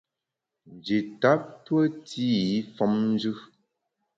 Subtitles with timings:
[0.73, 3.33] Nji tap tue té i femnjù.